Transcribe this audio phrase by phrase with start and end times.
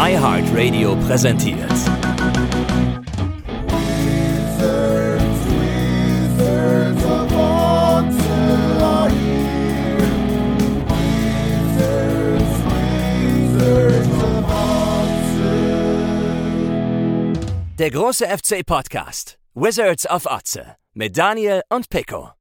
[0.00, 1.58] iHeartRadio präsentiert.
[17.76, 19.36] Der große FC Podcast.
[19.54, 20.76] Wizards of Otze.
[20.94, 22.37] Mit Daniel und Pico.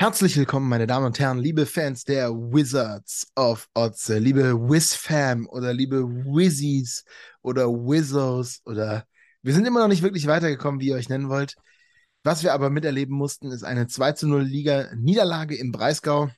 [0.00, 5.74] Herzlich willkommen, meine Damen und Herren, liebe Fans der Wizards of Otze, liebe Wizfam oder
[5.74, 7.04] liebe Wizzies
[7.42, 9.04] oder Wizards oder
[9.42, 11.56] wir sind immer noch nicht wirklich weitergekommen, wie ihr euch nennen wollt.
[12.22, 16.30] Was wir aber miterleben mussten, ist eine 2 zu 0 Liga Niederlage im Breisgau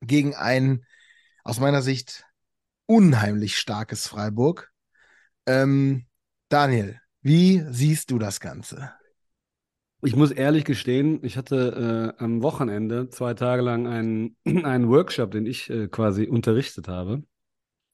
[0.00, 0.84] gegen ein
[1.44, 2.26] aus meiner Sicht
[2.86, 4.72] unheimlich starkes Freiburg.
[5.46, 6.06] Ähm,
[6.48, 8.92] Daniel, wie siehst du das Ganze?
[10.04, 15.30] Ich muss ehrlich gestehen, ich hatte äh, am Wochenende zwei Tage lang einen, einen Workshop,
[15.30, 17.22] den ich äh, quasi unterrichtet habe,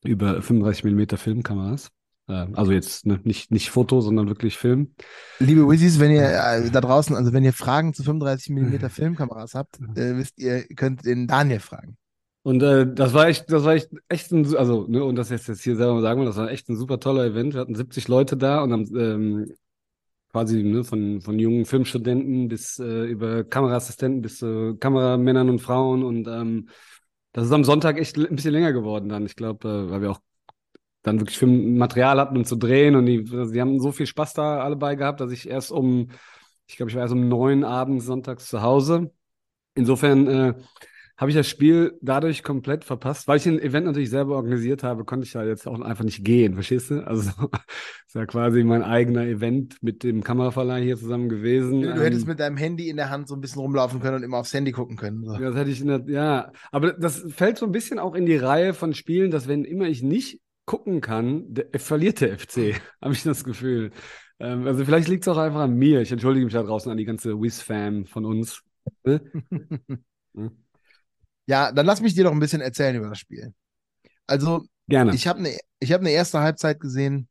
[0.02, 1.90] über 35 mm Filmkameras.
[2.28, 4.94] Äh, also jetzt ne, nicht, nicht Foto, sondern wirklich Film.
[5.38, 9.54] Liebe Wizzies, wenn ihr äh, da draußen, also wenn ihr Fragen zu 35 mm Filmkameras
[9.54, 11.96] habt, äh, wisst ihr, könnt den Daniel fragen.
[12.42, 15.46] Und äh, das war echt, das war echt, echt ein, also, ne, und das jetzt,
[15.46, 17.54] jetzt hier selber mal sagen, das war echt ein super toller Event.
[17.54, 19.52] Wir hatten 70 Leute da und haben ähm,
[20.32, 26.02] quasi ne, von, von jungen Filmstudenten bis äh, über Kameraassistenten bis äh, Kameramännern und Frauen.
[26.02, 26.68] Und ähm,
[27.32, 29.26] das ist am Sonntag echt ein bisschen länger geworden dann.
[29.26, 30.20] Ich glaube, äh, weil wir auch
[31.02, 32.94] dann wirklich Filmmaterial hatten, um zu drehen.
[32.94, 36.10] Und die, die haben so viel Spaß da alle bei gehabt, dass ich erst um,
[36.66, 39.10] ich glaube, ich war erst um neun abends sonntags zu Hause.
[39.74, 40.54] Insofern äh,
[41.20, 45.04] habe ich das Spiel dadurch komplett verpasst, weil ich den Event natürlich selber organisiert habe,
[45.04, 47.06] konnte ich ja jetzt auch einfach nicht gehen, verstehst du?
[47.06, 47.30] Also
[48.06, 51.82] ist ja quasi mein eigener Event mit dem Kameraverleih hier zusammen gewesen.
[51.82, 54.16] Du, du hättest ähm, mit deinem Handy in der Hand so ein bisschen rumlaufen können
[54.16, 55.22] und immer aufs Handy gucken können.
[55.26, 55.34] So.
[55.34, 58.24] Ja, das hätte ich in der, ja, aber das fällt so ein bisschen auch in
[58.24, 62.80] die Reihe von Spielen, dass wenn immer ich nicht gucken kann, der, verliert der FC,
[63.02, 63.90] habe ich das Gefühl.
[64.38, 66.00] Ähm, also vielleicht liegt es auch einfach an mir.
[66.00, 68.62] Ich entschuldige mich da draußen an die ganze Wiz-Fan von uns.
[71.50, 73.52] Ja, dann lass mich dir doch ein bisschen erzählen über das Spiel.
[74.28, 75.16] Also, Gerne.
[75.16, 77.28] ich habe eine hab ne erste Halbzeit gesehen,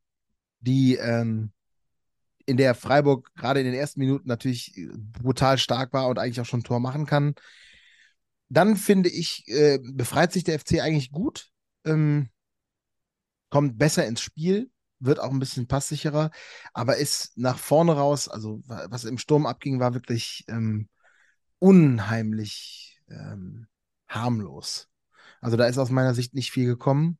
[0.60, 1.52] die ähm,
[2.44, 6.44] in der Freiburg gerade in den ersten Minuten natürlich brutal stark war und eigentlich auch
[6.44, 7.34] schon ein Tor machen kann.
[8.50, 11.48] Dann finde ich, äh, befreit sich der FC eigentlich gut,
[11.86, 12.28] ähm,
[13.48, 16.30] kommt besser ins Spiel, wird auch ein bisschen passsicherer,
[16.74, 20.90] aber ist nach vorne raus, also was im Sturm abging, war wirklich ähm,
[21.58, 23.66] unheimlich ähm,
[24.10, 24.88] harmlos.
[25.40, 27.18] Also da ist aus meiner Sicht nicht viel gekommen.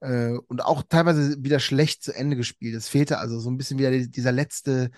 [0.00, 2.74] Äh, und auch teilweise wieder schlecht zu Ende gespielt.
[2.74, 4.90] Es fehlte also so ein bisschen wieder dieser letzte,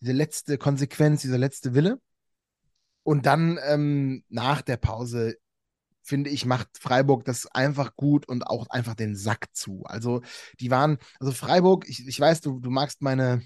[0.00, 1.98] diese letzte Konsequenz, dieser letzte Wille.
[3.04, 5.36] Und dann ähm, nach der Pause,
[6.02, 9.82] finde ich, macht Freiburg das einfach gut und auch einfach den Sack zu.
[9.84, 10.22] Also
[10.60, 13.42] die waren, also Freiburg, ich, ich weiß, du, du magst meine,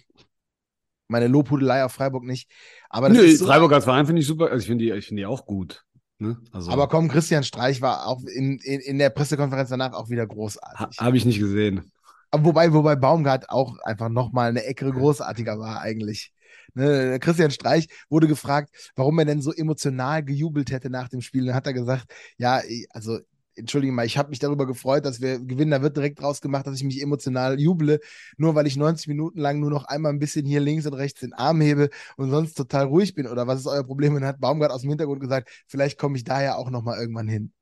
[1.09, 2.51] meine Lobhudelei auf Freiburg nicht.
[2.89, 4.51] Aber das Nö, ist so Freiburg als Verein finde ich super.
[4.51, 5.85] Also ich finde die, find die auch gut.
[6.19, 6.38] Ne?
[6.50, 10.27] Also, Aber komm, Christian Streich war auch in, in, in der Pressekonferenz danach auch wieder
[10.27, 10.99] großartig.
[10.99, 11.93] Ha, Habe ich nicht gesehen.
[12.32, 16.32] Wobei, wobei Baumgart auch einfach nochmal eine Ecke großartiger war eigentlich.
[16.75, 21.47] Ne, Christian Streich wurde gefragt, warum er denn so emotional gejubelt hätte nach dem Spiel.
[21.47, 22.60] Dann hat er gesagt, ja,
[22.91, 23.19] also
[23.56, 25.71] entschuldige mal, ich habe mich darüber gefreut, dass wir gewinnen.
[25.71, 28.00] Da wird direkt draus gemacht, dass ich mich emotional juble,
[28.37, 31.21] nur weil ich 90 Minuten lang nur noch einmal ein bisschen hier links und rechts
[31.21, 33.27] den Arm hebe und sonst total ruhig bin.
[33.27, 34.15] Oder was ist euer Problem?
[34.15, 36.99] Und dann hat Baumgart aus dem Hintergrund gesagt, vielleicht komme ich da ja auch nochmal
[37.00, 37.53] irgendwann hin.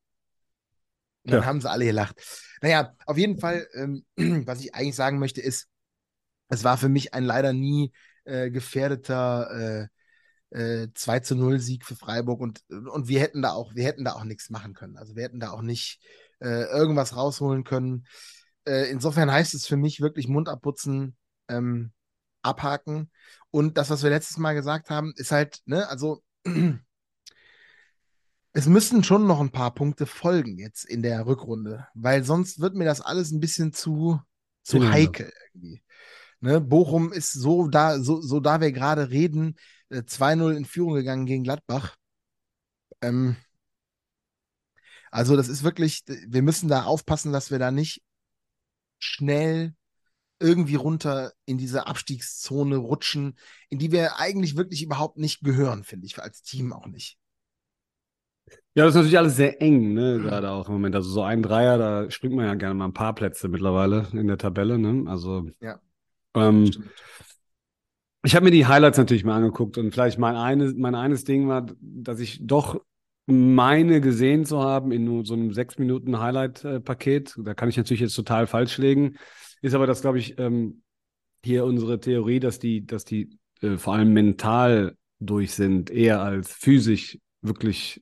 [1.23, 1.45] Und dann ja.
[1.47, 2.21] haben sie alle gelacht.
[2.61, 4.05] Naja, auf jeden Fall, ähm,
[4.45, 5.67] was ich eigentlich sagen möchte, ist,
[6.49, 7.91] es war für mich ein leider nie
[8.25, 9.87] äh, gefährdeter äh,
[10.51, 14.05] äh, 2 zu 0 Sieg für Freiburg und, und wir hätten da auch, wir hätten
[14.05, 14.97] da auch nichts machen können.
[14.97, 15.99] Also wir hätten da auch nicht
[16.39, 18.05] äh, irgendwas rausholen können.
[18.65, 21.15] Äh, insofern heißt es für mich wirklich Mund abputzen,
[21.47, 21.91] ähm,
[22.41, 23.11] abhaken.
[23.51, 26.23] Und das, was wir letztes Mal gesagt haben, ist halt, ne, also
[28.53, 32.75] es müssen schon noch ein paar Punkte folgen jetzt in der Rückrunde, weil sonst wird
[32.75, 34.19] mir das alles ein bisschen zu,
[34.63, 35.83] zu heikel irgendwie.
[36.41, 39.55] Ne, Bochum ist so da, so, so da wir gerade reden,
[39.91, 41.95] 2-0 äh, in Führung gegangen gegen Gladbach.
[43.01, 43.35] Ähm,
[45.11, 48.01] also, das ist wirklich, wir müssen da aufpassen, dass wir da nicht
[48.99, 49.73] schnell
[50.39, 53.37] irgendwie runter in diese Abstiegszone rutschen,
[53.69, 57.17] in die wir eigentlich wirklich überhaupt nicht gehören, finde ich, als Team auch nicht.
[58.73, 60.95] Ja, das ist natürlich alles sehr eng, ne, gerade auch im Moment.
[60.95, 64.27] Also so ein Dreier, da springt man ja gerne mal ein paar Plätze mittlerweile in
[64.27, 65.09] der Tabelle, ne?
[65.09, 65.79] Also ja.
[66.35, 66.69] Ähm,
[68.25, 71.47] ich habe mir die Highlights natürlich mal angeguckt und vielleicht mein, eine, mein eines Ding
[71.47, 72.81] war, dass ich doch
[73.27, 77.35] meine gesehen zu haben in nur so einem sechs Minuten Highlight-Paket.
[77.43, 79.15] Da kann ich natürlich jetzt total falsch legen.
[79.61, 80.81] ist aber das, glaube ich, ähm,
[81.43, 86.51] hier unsere Theorie, dass die, dass die äh, vor allem mental durch sind, eher als
[86.51, 88.01] physisch wirklich.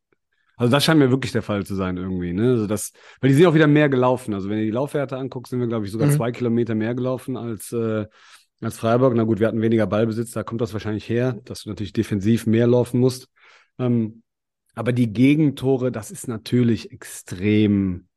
[0.55, 2.31] Also das scheint mir wirklich der Fall zu sein irgendwie.
[2.31, 2.51] Ne?
[2.51, 4.33] Also das, weil die sind auch wieder mehr gelaufen.
[4.33, 6.13] Also wenn du die Laufwerte anguckst, sind wir, glaube ich, sogar mhm.
[6.13, 8.05] zwei Kilometer mehr gelaufen als, äh,
[8.61, 9.13] als Freiburg.
[9.15, 12.45] Na gut, wir hatten weniger Ballbesitz, da kommt das wahrscheinlich her, dass du natürlich defensiv
[12.45, 13.29] mehr laufen musst.
[13.79, 14.23] Ähm,
[14.75, 18.07] aber die Gegentore, das ist natürlich extrem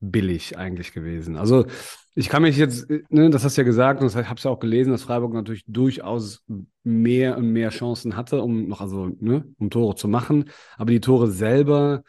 [0.00, 1.36] billig eigentlich gewesen.
[1.36, 1.66] Also
[2.14, 4.50] ich kann mich jetzt, ne, das hast du ja gesagt und ich habe es ja
[4.50, 6.42] auch gelesen, dass Freiburg natürlich durchaus
[6.82, 10.50] mehr und mehr Chancen hatte, um noch, also, ne, um Tore zu machen.
[10.76, 12.02] Aber die Tore selber,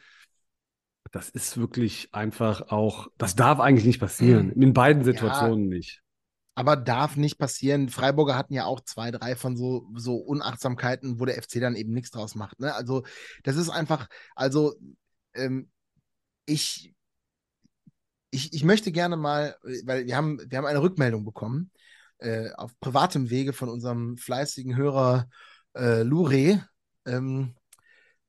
[1.12, 4.51] das ist wirklich einfach auch, das darf eigentlich nicht passieren.
[4.51, 6.01] In beiden Situationen ja, nicht.
[6.56, 7.90] Aber darf nicht passieren.
[7.90, 11.94] Freiburger hatten ja auch zwei, drei von so, so Unachtsamkeiten, wo der FC dann eben
[11.94, 12.60] nichts draus macht.
[12.60, 12.74] Ne?
[12.74, 13.04] Also,
[13.44, 14.74] das ist einfach, also,
[15.34, 15.69] ähm,
[16.46, 16.96] ich
[18.31, 19.56] ich, ich möchte gerne mal,
[19.86, 21.72] weil wir haben, wir haben eine Rückmeldung bekommen
[22.19, 25.30] äh, auf privatem Wege von unserem fleißigen Hörer
[25.74, 26.68] äh, Lure.
[27.06, 27.56] Ähm,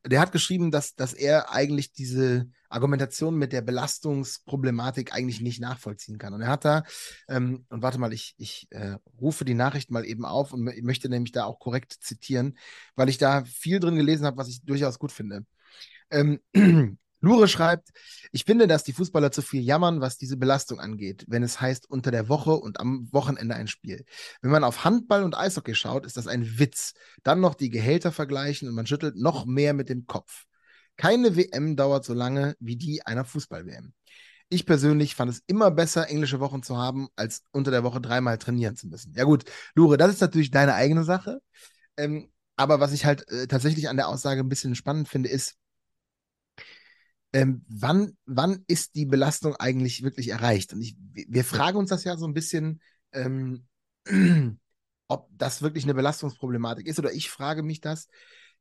[0.06, 6.18] der hat geschrieben, dass, dass er eigentlich diese Argumentation mit der Belastungsproblematik eigentlich nicht nachvollziehen
[6.18, 6.34] kann.
[6.34, 6.84] Und er hat da,
[7.28, 11.08] ähm, und warte mal, ich, ich äh, rufe die Nachricht mal eben auf und möchte
[11.08, 12.58] nämlich da auch korrekt zitieren,
[12.94, 15.44] weil ich da viel drin gelesen habe, was ich durchaus gut finde.
[16.10, 16.40] Ähm,
[17.26, 17.90] Lure schreibt,
[18.30, 21.90] ich finde, dass die Fußballer zu viel jammern, was diese Belastung angeht, wenn es heißt
[21.90, 24.04] unter der Woche und am Wochenende ein Spiel.
[24.42, 26.94] Wenn man auf Handball und Eishockey schaut, ist das ein Witz.
[27.24, 30.44] Dann noch die Gehälter vergleichen und man schüttelt noch mehr mit dem Kopf.
[30.96, 33.92] Keine WM dauert so lange wie die einer Fußball-WM.
[34.48, 38.38] Ich persönlich fand es immer besser, englische Wochen zu haben, als unter der Woche dreimal
[38.38, 39.12] trainieren zu müssen.
[39.14, 39.44] Ja gut,
[39.74, 41.40] Lure, das ist natürlich deine eigene Sache.
[41.96, 45.56] Ähm, aber was ich halt äh, tatsächlich an der Aussage ein bisschen spannend finde, ist,
[47.36, 50.72] ähm, wann, wann ist die Belastung eigentlich wirklich erreicht?
[50.72, 52.80] Und ich, wir fragen uns das ja so ein bisschen,
[53.12, 53.66] ähm,
[55.08, 58.08] ob das wirklich eine Belastungsproblematik ist oder ich frage mich das.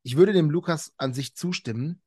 [0.04, 2.02] Ich würde dem Lukas an sich zustimmen.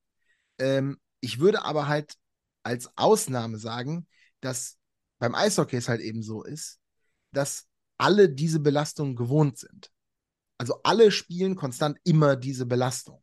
[0.59, 2.17] Ähm, ich würde aber halt
[2.65, 4.07] als Ausnahme sagen,
[4.41, 4.77] dass
[5.19, 6.81] beim Eishockey es halt eben so ist,
[7.33, 7.67] dass
[7.97, 9.91] alle diese Belastungen gewohnt sind.
[10.59, 13.23] Also alle spielen konstant immer diese Belastung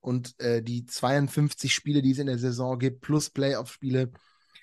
[0.00, 4.10] und äh, die 52 Spiele, die es in der Saison gibt, plus Playoff-Spiele,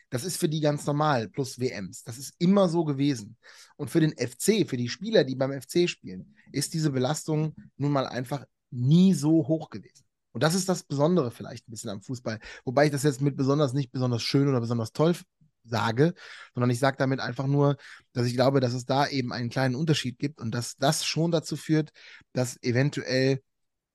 [0.09, 2.03] das ist für die ganz normal, plus WMs.
[2.03, 3.37] Das ist immer so gewesen.
[3.75, 7.91] Und für den FC, für die Spieler, die beim FC spielen, ist diese Belastung nun
[7.91, 10.05] mal einfach nie so hoch gewesen.
[10.31, 12.39] Und das ist das Besondere vielleicht ein bisschen am Fußball.
[12.65, 15.15] Wobei ich das jetzt mit besonders nicht besonders schön oder besonders toll
[15.63, 16.13] sage,
[16.53, 17.77] sondern ich sage damit einfach nur,
[18.13, 21.31] dass ich glaube, dass es da eben einen kleinen Unterschied gibt und dass das schon
[21.31, 21.91] dazu führt,
[22.33, 23.41] dass eventuell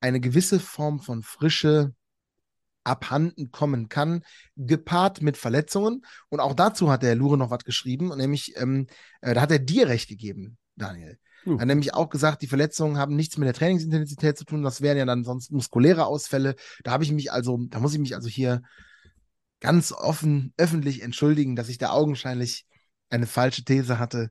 [0.01, 1.95] eine gewisse Form von Frische
[2.85, 4.25] abhanden kommen kann,
[4.57, 6.03] gepaart mit Verletzungen.
[6.29, 8.87] Und auch dazu hat der Lure noch was geschrieben, nämlich, ähm,
[9.21, 11.19] äh, da hat er dir recht gegeben, Daniel.
[11.47, 11.55] Uh.
[11.55, 14.81] Er hat nämlich auch gesagt, die Verletzungen haben nichts mit der Trainingsintensität zu tun, das
[14.81, 16.55] wären ja dann sonst muskuläre Ausfälle.
[16.85, 18.63] Da habe ich mich also, da muss ich mich also hier
[19.61, 22.67] ganz offen, öffentlich entschuldigen, dass ich da augenscheinlich
[23.11, 24.31] eine falsche These hatte.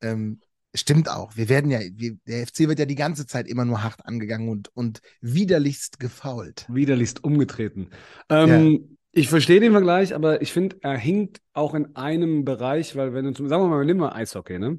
[0.00, 0.40] Ähm,
[0.74, 1.36] Stimmt auch.
[1.36, 4.48] Wir werden ja, wir, der FC wird ja die ganze Zeit immer nur hart angegangen
[4.50, 6.66] und, und widerlichst gefault.
[6.68, 7.90] Widerlichst umgetreten.
[8.28, 8.78] Ähm, ja.
[9.12, 13.24] Ich verstehe den Vergleich, aber ich finde, er hinkt auch in einem Bereich, weil wenn
[13.24, 14.78] du zum, sagen wir mal, nimm mal Eishockey, ne?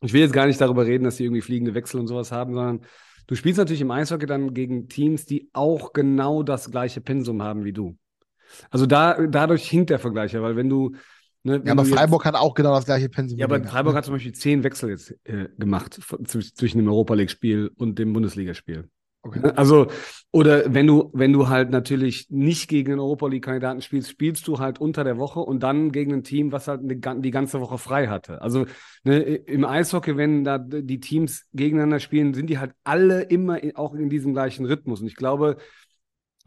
[0.00, 2.54] Ich will jetzt gar nicht darüber reden, dass die irgendwie fliegende Wechsel und sowas haben,
[2.54, 2.80] sondern
[3.26, 7.64] du spielst natürlich im Eishockey dann gegen Teams, die auch genau das gleiche Pensum haben
[7.64, 7.96] wie du.
[8.70, 10.94] Also da, dadurch hinkt der Vergleich ja, weil wenn du,
[11.46, 13.38] Ne, ja, aber Freiburg jetzt, hat auch genau das gleiche Pensum.
[13.38, 13.98] Ja, aber Freiburg ne?
[13.98, 18.88] hat zum Beispiel zehn Wechsel jetzt äh, gemacht zwischen dem Europa League-Spiel und dem Bundesligaspiel.
[19.20, 19.40] Okay.
[19.40, 19.88] Ne, also,
[20.32, 24.58] oder wenn du, wenn du halt natürlich nicht gegen den Europa League-Kandidaten spielst, spielst du
[24.58, 28.08] halt unter der Woche und dann gegen ein Team, was halt die ganze Woche frei
[28.08, 28.40] hatte.
[28.40, 28.64] Also
[29.04, 33.94] ne, im Eishockey, wenn da die Teams gegeneinander spielen, sind die halt alle immer auch
[33.94, 35.02] in diesem gleichen Rhythmus.
[35.02, 35.58] Und ich glaube,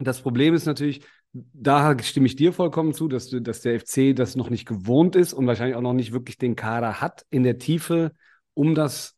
[0.00, 4.14] das Problem ist natürlich, da stimme ich dir vollkommen zu, dass, du, dass der FC
[4.14, 7.42] das noch nicht gewohnt ist und wahrscheinlich auch noch nicht wirklich den Kader hat in
[7.42, 8.12] der Tiefe,
[8.54, 9.16] um das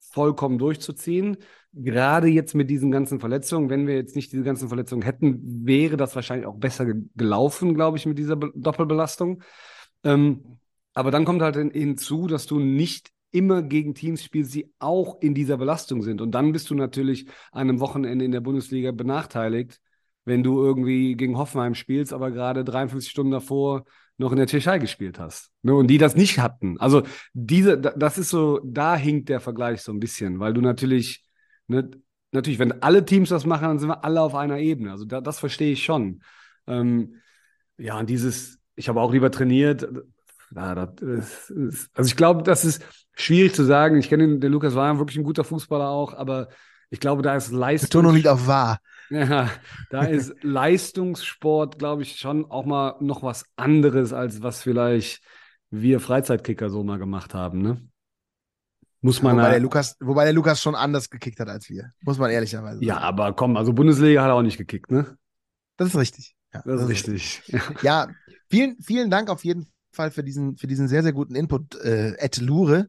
[0.00, 1.36] vollkommen durchzuziehen.
[1.72, 5.96] Gerade jetzt mit diesen ganzen Verletzungen, wenn wir jetzt nicht diese ganzen Verletzungen hätten, wäre
[5.96, 9.42] das wahrscheinlich auch besser gelaufen, glaube ich, mit dieser Be Doppelbelastung.
[10.04, 10.58] Ähm,
[10.92, 15.34] aber dann kommt halt hinzu, dass du nicht immer gegen Teams spielst, die auch in
[15.34, 16.20] dieser Belastung sind.
[16.20, 19.80] Und dann bist du natürlich an einem Wochenende in der Bundesliga benachteiligt,
[20.24, 23.84] wenn du irgendwie gegen Hoffenheim spielst, aber gerade 53 Stunden davor
[24.16, 25.50] noch in der Tschechei gespielt hast.
[25.62, 25.74] Ne?
[25.74, 26.78] Und die das nicht hatten.
[26.78, 27.02] Also
[27.32, 31.24] diese, das ist so, da hinkt der Vergleich so ein bisschen, weil du natürlich,
[31.66, 31.90] ne,
[32.32, 34.92] natürlich, wenn alle Teams das machen, dann sind wir alle auf einer Ebene.
[34.92, 36.22] Also da, das verstehe ich schon.
[36.66, 37.16] Ähm,
[37.76, 39.88] ja, und dieses, ich habe auch lieber trainiert,
[40.54, 43.98] Ja, das ist, also ich glaube, das ist schwierig zu sagen.
[43.98, 46.48] Ich kenne den, den Lukas war wirklich ein guter Fußballer auch, aber
[46.90, 47.88] ich glaube, da ist Leistung.
[47.88, 48.78] Betonung liegt auf wahr.
[49.10, 49.50] Ja,
[49.90, 55.22] da ist Leistungssport, glaube ich, schon auch mal noch was anderes, als was vielleicht
[55.70, 57.88] wir Freizeitkicker so mal gemacht haben, ne?
[59.00, 61.92] Muss man wobei, ja, der Lukas, wobei der Lukas schon anders gekickt hat als wir.
[62.00, 62.86] Muss man ehrlicherweise sagen.
[62.86, 65.18] ja, aber komm, also Bundesliga hat er auch nicht gekickt, ne?
[65.76, 66.34] Das ist richtig.
[66.54, 67.42] Ja, Das ist richtig.
[67.48, 67.60] Ja.
[67.82, 68.08] Ja,
[68.48, 72.14] vielen, vielen Dank auf jeden Fall für diesen, für diesen sehr, sehr guten Input, äh,
[72.16, 72.88] Ed Lure.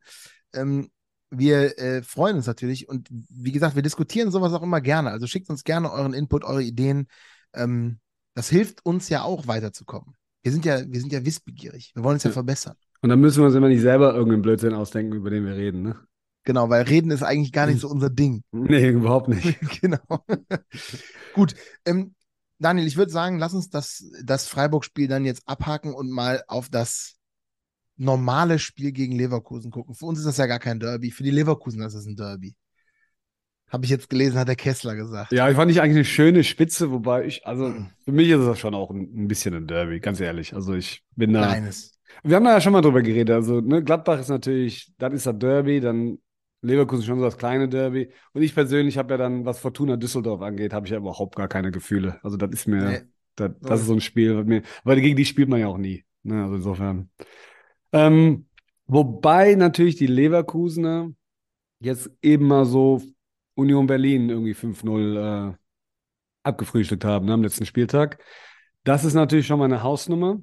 [0.53, 0.89] Ähm,
[1.37, 5.11] wir äh, freuen uns natürlich und wie gesagt, wir diskutieren sowas auch immer gerne.
[5.11, 7.07] Also schickt uns gerne euren Input, eure Ideen.
[7.53, 7.99] Ähm,
[8.35, 10.15] das hilft uns ja auch weiterzukommen.
[10.43, 11.91] Wir sind ja, wir sind ja wissbegierig.
[11.95, 12.33] Wir wollen uns ja, Ja.
[12.33, 12.75] verbessern.
[13.01, 15.81] Und dann müssen wir uns immer nicht selber irgendeinen Blödsinn ausdenken, über den wir reden,
[15.81, 15.95] ne?
[16.43, 18.43] Genau, weil Reden ist eigentlich gar nicht so unser Ding.
[18.51, 19.57] Nee, überhaupt nicht.
[19.81, 19.97] genau.
[21.33, 21.55] Gut.
[21.85, 22.13] Ähm,
[22.59, 26.69] Daniel, ich würde sagen, lass uns das, das Freiburg-Spiel dann jetzt abhaken und mal auf
[26.69, 27.14] das
[27.97, 29.95] normale Spiel gegen Leverkusen gucken.
[29.95, 31.11] Für uns ist das ja gar kein Derby.
[31.11, 32.55] Für die Leverkusen ist das ein Derby.
[33.69, 35.31] Habe ich jetzt gelesen, hat der Kessler gesagt.
[35.31, 37.73] Ja, ich fand ich eigentlich eine schöne Spitze, wobei ich, also
[38.03, 40.53] für mich ist das schon auch ein, bisschen ein Derby, ganz ehrlich.
[40.53, 41.47] Also ich bin da.
[41.47, 41.99] Kleines.
[42.23, 43.31] Wir haben da ja schon mal drüber geredet.
[43.31, 46.19] Also, ne, Gladbach ist natürlich, das ist das Derby, dann
[46.61, 48.11] Leverkusen schon so das kleine Derby.
[48.33, 51.47] Und ich persönlich habe ja dann, was Fortuna Düsseldorf angeht, habe ich ja überhaupt gar
[51.47, 52.19] keine Gefühle.
[52.23, 53.01] Also, das ist mir, Nee.
[53.35, 56.05] das, das ist so ein Spiel, mir, weil gegen die spielt man ja auch nie.
[56.23, 57.09] Ne, also insofern.
[57.95, 58.47] Ähm,
[58.87, 61.11] wobei natürlich die Leverkusener
[61.79, 63.01] jetzt eben mal so
[63.53, 65.53] Union Berlin irgendwie 5-0 äh,
[66.43, 68.21] abgefrühstückt haben ne, am letzten Spieltag.
[68.83, 70.41] Das ist natürlich schon mal eine Hausnummer.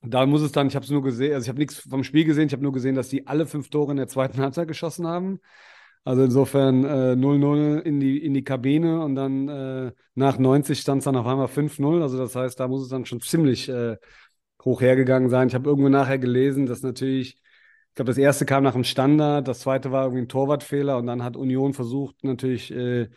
[0.00, 2.24] Da muss es dann, ich habe es nur gesehen, also ich habe nichts vom Spiel
[2.24, 5.06] gesehen, ich habe nur gesehen, dass die alle fünf Tore in der zweiten Halbzeit geschossen
[5.06, 5.40] haben.
[6.04, 11.00] Also insofern äh, 0-0 in die, in die Kabine und dann äh, nach 90 stand
[11.00, 12.00] es dann auf einmal 5-0.
[12.00, 13.98] Also das heißt, da muss es dann schon ziemlich äh,
[14.64, 15.48] hoch hergegangen sein.
[15.48, 17.36] Ich habe irgendwo nachher gelesen, dass natürlich,
[17.88, 21.06] ich glaube, das erste kam nach dem Standard, das zweite war irgendwie ein Torwartfehler und
[21.06, 23.08] dann hat Union versucht natürlich äh,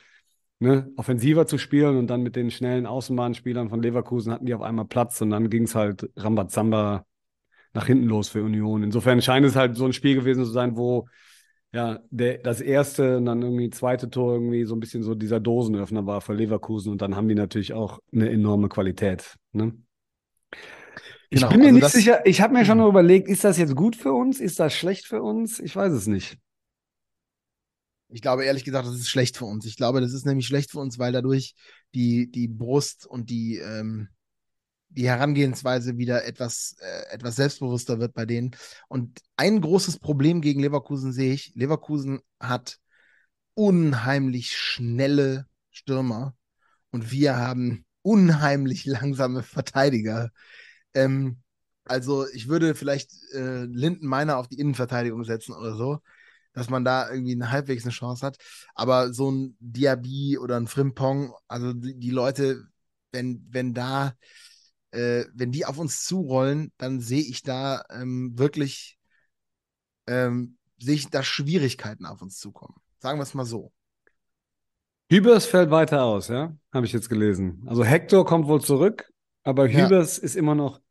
[0.59, 4.61] ne, offensiver zu spielen und dann mit den schnellen Außenbahnspielern von Leverkusen hatten die auf
[4.61, 7.05] einmal Platz und dann ging es halt Rambazamba
[7.73, 8.83] nach hinten los für Union.
[8.83, 11.07] Insofern scheint es halt so ein Spiel gewesen zu sein, wo
[11.73, 15.41] ja, der, das erste und dann irgendwie zweite Tor irgendwie so ein bisschen so dieser
[15.41, 19.35] Dosenöffner war für Leverkusen und dann haben die natürlich auch eine enorme Qualität.
[19.51, 19.73] Ne?
[21.35, 23.75] Ich Genau, bin mir also nicht sicher, ich habe mir schon überlegt, ist das jetzt
[23.75, 24.39] gut für uns?
[24.39, 25.59] Ist das schlecht für uns?
[25.59, 26.37] Ich weiß es nicht.
[28.09, 29.65] Ich glaube ehrlich gesagt, das ist schlecht für uns.
[29.65, 31.55] Ich glaube, das ist nämlich schlecht für uns, weil dadurch
[31.93, 34.07] die, die Brust und die, ähm,
[34.89, 38.55] die Herangehensweise wieder etwas, äh, etwas selbstbewusster wird bei denen.
[38.87, 41.53] Und ein großes Problem gegen Leverkusen sehe ich.
[41.55, 42.79] Leverkusen hat
[43.55, 46.35] unheimlich schnelle Stürmer
[46.91, 50.31] und wir haben unheimlich langsame Verteidiger.
[50.95, 51.37] Ähm,
[51.85, 55.99] also ich würde vielleicht äh, Linden Meiner auf die Innenverteidigung setzen oder so,
[56.53, 58.37] dass man da irgendwie eine, halbwegs eine Chance hat.
[58.73, 62.63] Aber so ein Diaby oder ein Frimpong, also die, die Leute,
[63.11, 64.15] wenn, wenn da,
[64.91, 68.97] äh, wenn die auf uns zurollen, dann sehe ich da ähm, wirklich,
[70.07, 72.75] ähm, sehe ich da Schwierigkeiten auf uns zukommen.
[72.99, 73.71] Sagen wir es mal so.
[75.11, 76.57] Hübers fällt weiter aus, ja?
[76.73, 77.63] Habe ich jetzt gelesen.
[77.67, 79.07] Also Hector kommt wohl zurück,
[79.43, 79.85] aber Ja.
[79.85, 80.81] Hübers ist immer noch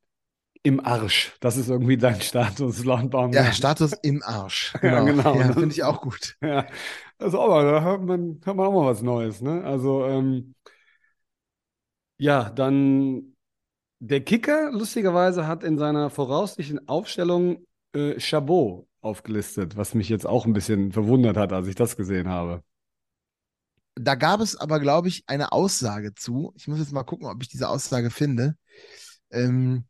[0.64, 1.33] im Arsch.
[1.40, 3.52] Das ist irgendwie dein Status, laut Ja.
[3.52, 4.73] Status im Arsch.
[4.83, 5.37] Ja, genau.
[5.37, 6.37] Ja, finde ich auch gut.
[6.42, 6.66] Ja,
[7.18, 9.62] also aber da hört man, hört man auch mal was Neues, ne?
[9.62, 10.54] Also, ähm,
[12.18, 13.35] ja, dann
[14.00, 20.47] der Kicker, lustigerweise, hat in seiner voraussichtlichen Aufstellung äh, Chabot aufgelistet, was mich jetzt auch
[20.47, 22.62] ein bisschen verwundert hat, als ich das gesehen habe.
[23.97, 26.52] Da gab es aber, glaube ich, eine Aussage zu.
[26.56, 28.56] Ich muss jetzt mal gucken, ob ich diese Aussage finde.
[29.30, 29.85] Ähm,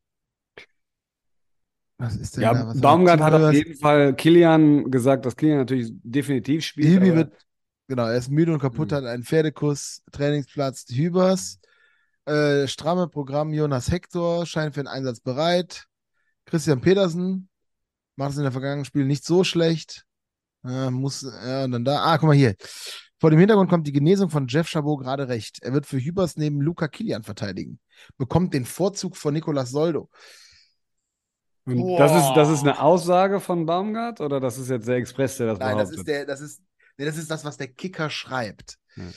[1.99, 2.67] was ist denn Ja, da?
[2.69, 7.03] Was Baumgart hat auf jeden Fall Kilian gesagt, dass Kilian natürlich definitiv spielt.
[7.03, 7.33] Aber- wird,
[7.89, 8.95] genau, er ist müde und kaputt, Mhm.
[8.97, 11.59] hat einen Pferdekuss, Trainingsplatz Hübers,
[12.27, 15.85] äh, stramme Programm Jonas Hector, scheint für den Einsatz bereit.
[16.47, 17.49] Christian Petersen
[18.17, 20.05] macht es in der vergangenen Spiel nicht so schlecht.
[20.67, 22.55] Äh, muss, ja, und dann da, ah, guck mal hier.
[23.21, 25.59] Vor dem Hintergrund kommt die Genesung von Jeff Chabot gerade recht.
[25.63, 27.79] Er wird für Hübers neben Luca Kilian verteidigen.
[28.19, 30.11] Bekommt den Vorzug von Nicolas Soldo.
[31.67, 35.39] Und das ist, das ist eine Aussage von Baumgart oder das ist jetzt der Express,
[35.39, 35.97] der das Nein, das behauptet?
[35.97, 36.63] ist der, das ist,
[36.99, 38.79] nee, das ist das, was der Kicker schreibt.
[38.97, 39.15] Ja.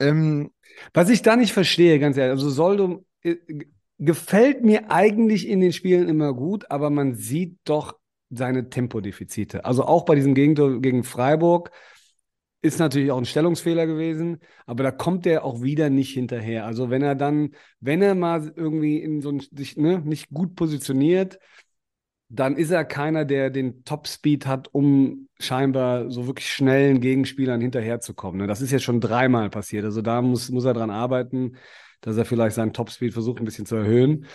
[0.00, 0.50] Ähm,
[0.94, 3.36] Was ich da nicht verstehe, ganz ehrlich, also Soldo äh,
[3.98, 7.98] gefällt mir eigentlich in den Spielen immer gut, aber man sieht doch
[8.30, 9.64] seine Tempodefizite.
[9.64, 11.70] Also auch bei diesem Gegentor gegen Freiburg
[12.62, 16.66] ist natürlich auch ein Stellungsfehler gewesen, aber da kommt er auch wieder nicht hinterher.
[16.66, 20.56] Also wenn er dann, wenn er mal irgendwie in so ein, sich ne, nicht gut
[20.56, 21.38] positioniert,
[22.28, 28.40] dann ist er keiner, der den Top-Speed hat, um scheinbar so wirklich schnellen Gegenspielern hinterherzukommen.
[28.40, 28.46] Ne?
[28.46, 29.84] Das ist jetzt schon dreimal passiert.
[29.84, 31.56] Also da muss, muss er dran arbeiten,
[32.00, 34.26] dass er vielleicht seinen Top-Speed versucht, ein bisschen zu erhöhen.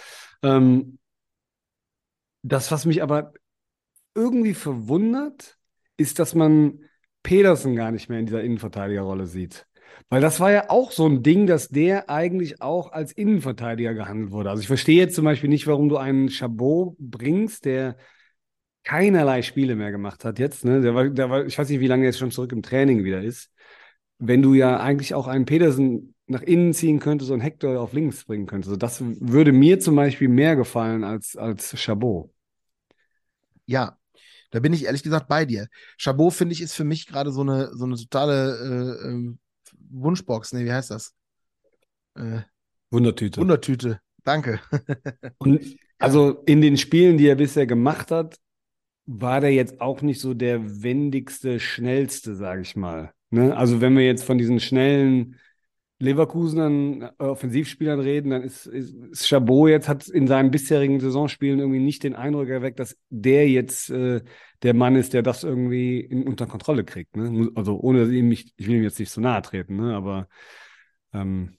[0.42, 1.00] Ähm,
[2.44, 3.34] das, was mich aber
[4.16, 5.58] irgendwie verwundert,
[5.98, 6.80] ist, dass man
[7.24, 9.68] Pedersen gar nicht mehr in dieser Innenverteidigerrolle sieht.
[10.10, 14.32] Weil das war ja auch so ein Ding, dass der eigentlich auch als Innenverteidiger gehandelt
[14.32, 14.50] wurde.
[14.50, 17.96] Also ich verstehe jetzt zum Beispiel nicht, warum du einen Chabot bringst, der
[18.84, 20.66] keinerlei Spiele mehr gemacht hat jetzt.
[20.66, 20.82] Ne?
[20.82, 23.04] Der war, der war, ich weiß nicht, wie lange er jetzt schon zurück im Training
[23.04, 23.52] wieder ist.
[24.18, 28.26] Wenn du ja eigentlich auch einen Pedersen nach innen ziehen könntest und Hector auf links
[28.26, 28.70] bringen könntest.
[28.70, 32.32] Also das würde mir zum Beispiel mehr gefallen als, als Chabot.
[33.66, 33.98] Ja,
[34.52, 35.68] da bin ich ehrlich gesagt bei dir.
[35.98, 39.40] Chabot, finde ich, ist für mich gerade so eine, so eine totale äh, ähm,
[39.90, 40.54] Wunschbox.
[40.54, 41.14] Nee, wie heißt das?
[42.16, 42.42] Äh,
[42.90, 43.40] Wundertüte.
[43.40, 44.00] Wundertüte.
[44.24, 44.60] Danke.
[45.38, 45.62] Und
[46.00, 48.38] also in den Spielen, die er bisher gemacht hat,
[49.06, 53.12] war der jetzt auch nicht so der wendigste, schnellste, sage ich mal.
[53.30, 53.56] Ne?
[53.56, 55.38] Also wenn wir jetzt von diesen schnellen
[56.02, 61.60] Leverkusenern, äh, Offensivspielern reden, dann ist, ist, ist Chabot jetzt, hat in seinen bisherigen Saisonspielen
[61.60, 64.22] irgendwie nicht den Eindruck erweckt, dass der jetzt äh,
[64.64, 67.16] der Mann ist, der das irgendwie in, unter Kontrolle kriegt.
[67.16, 67.50] Ne?
[67.56, 69.96] Also ohne ihm mich, ich will ihm jetzt nicht so nahe treten, ne?
[69.96, 70.28] aber
[71.14, 71.58] ähm,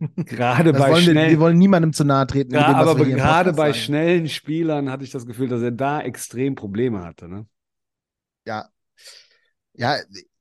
[0.16, 2.54] gerade bei wollen schnellen, wir, wir, wollen niemandem zu nahe treten.
[2.54, 3.74] Ja, dem, aber gerade bei sagen.
[3.74, 7.28] schnellen Spielern hatte ich das Gefühl, dass er da extrem Probleme hatte.
[7.28, 7.46] Ne?
[8.44, 8.68] Ja,
[9.74, 9.96] ja,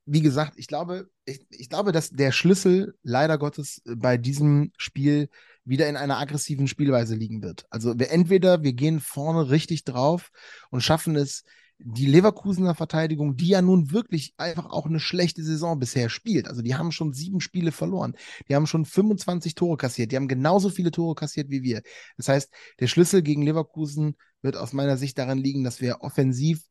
[0.08, 5.30] wie gesagt, ich glaube, ich, ich glaube, dass der Schlüssel leider Gottes bei diesem Spiel
[5.66, 7.66] wieder in einer aggressiven Spielweise liegen wird.
[7.70, 10.32] Also wir entweder wir gehen vorne richtig drauf
[10.72, 11.44] und schaffen es,
[11.80, 16.48] die Leverkusener Verteidigung, die ja nun wirklich einfach auch eine schlechte Saison bisher spielt.
[16.48, 18.16] Also die haben schon sieben Spiele verloren.
[18.50, 20.12] Die haben schon 25 Tore kassiert.
[20.12, 21.84] Die haben genauso viele Tore kassiert wie wir.
[22.16, 26.62] Das heißt, der Schlüssel gegen Leverkusen wird aus meiner Sicht daran liegen, dass wir offensiv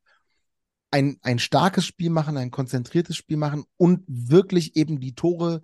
[0.91, 5.61] ein, ein starkes Spiel machen, ein konzentriertes Spiel machen und wirklich eben die Tore,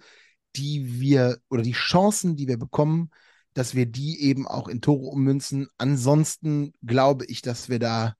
[0.55, 3.09] die wir oder die Chancen, die wir bekommen,
[3.53, 5.67] dass wir die eben auch in Tore ummünzen.
[5.77, 8.15] Ansonsten glaube ich, dass wir da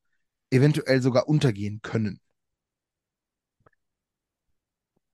[0.49, 2.19] eventuell sogar untergehen können.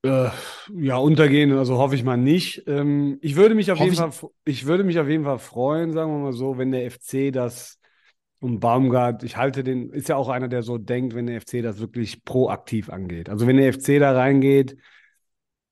[0.01, 0.29] Äh,
[0.75, 2.63] ja, untergehen, also hoffe ich mal nicht.
[2.67, 4.11] Ähm, ich würde mich auf jeden Fall,
[4.45, 7.78] ich würde mich auf jeden Fall freuen, sagen wir mal so, wenn der FC das
[8.39, 11.61] und Baumgart, ich halte den, ist ja auch einer, der so denkt, wenn der FC
[11.61, 13.29] das wirklich proaktiv angeht.
[13.29, 14.77] Also wenn der FC da reingeht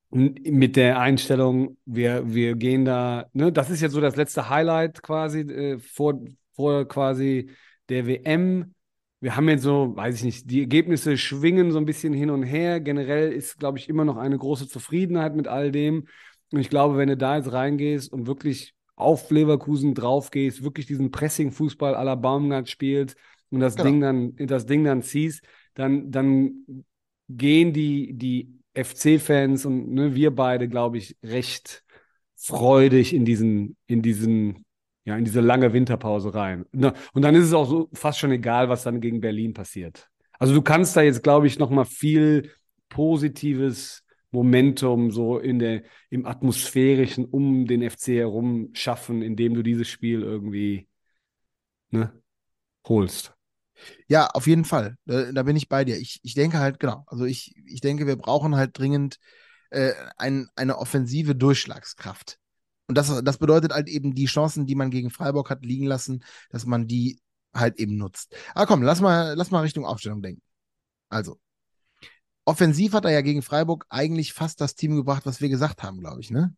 [0.10, 5.02] mit der Einstellung, wir, wir gehen da, ne, das ist jetzt so das letzte Highlight
[5.02, 6.20] quasi äh, vor,
[6.56, 7.50] vor quasi
[7.90, 8.74] der WM.
[9.20, 12.44] Wir haben jetzt so, weiß ich nicht, die Ergebnisse schwingen so ein bisschen hin und
[12.44, 12.80] her.
[12.80, 16.08] Generell ist, glaube ich, immer noch eine große Zufriedenheit mit all dem.
[16.52, 20.88] Und ich glaube, wenn du da jetzt reingehst und wirklich auf Leverkusen drauf gehst, wirklich
[20.88, 23.16] diesen Pressing-Fußball aller Baumgart spielt
[23.52, 23.90] und das genau.
[23.90, 25.44] Ding dann, das Ding dann ziehst,
[25.76, 26.86] dann, dann
[27.30, 31.84] gehen die, die FC-Fans und ne, wir beide, glaube ich, recht
[32.36, 34.66] freudig in diesen, in diesen,
[35.06, 36.66] ja, in diese lange Winterpause rein.
[36.74, 40.10] Und dann ist es auch so fast schon egal, was dann gegen Berlin passiert.
[40.40, 42.52] Also du kannst da jetzt, glaube ich, noch mal viel
[42.90, 44.04] Positives
[44.38, 50.22] Momentum so in der, im atmosphärischen um den FC herum schaffen, indem du dieses Spiel
[50.22, 50.88] irgendwie
[51.90, 52.14] ne,
[52.88, 53.34] holst.
[54.08, 54.96] Ja, auf jeden Fall.
[55.06, 55.98] Da, da, bin ich bei dir.
[55.98, 59.18] Ich, ich denke halt, genau, also ich, ich denke, wir brauchen halt dringend
[59.72, 62.38] äh, ein, eine offensive Durchschlagskraft.
[62.86, 66.24] Und das, das bedeutet halt eben die Chancen, die man gegen Freiburg hat liegen lassen,
[66.52, 67.20] dass man die
[67.56, 68.36] halt eben nutzt.
[68.54, 70.44] Aber komm, lass mal, lass mal Richtung Aufstellung denken.
[71.10, 71.40] Also,
[72.48, 76.00] offensiv hat er ja gegen Freiburg eigentlich fast das Team gebracht, was wir gesagt haben,
[76.00, 76.56] glaube ich, ne?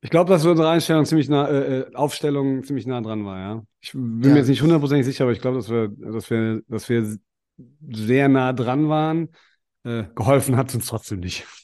[0.00, 3.62] Ich glaube, dass unsere Einstellung ziemlich nah, äh, äh, Aufstellung ziemlich nah dran war, ja.
[3.80, 4.30] Ich bin ja.
[4.30, 7.18] mir jetzt nicht hundertprozentig sicher, aber ich glaube, dass wir, dass wir, dass wir
[7.90, 9.28] sehr nah dran waren.
[9.84, 11.46] Äh, geholfen hat uns trotzdem nicht.